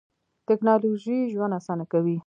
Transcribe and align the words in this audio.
تکنالوژي 0.47 1.17
ژوند 1.33 1.55
آسانه 1.59 1.85
کوي. 1.91 2.17